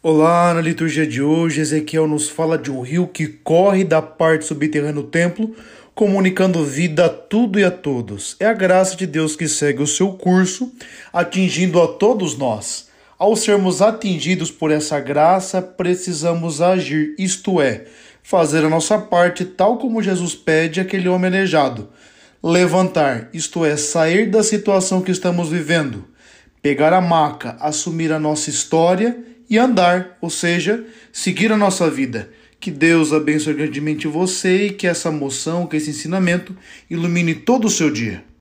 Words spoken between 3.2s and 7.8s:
corre da parte subterrânea do templo, comunicando vida a tudo e a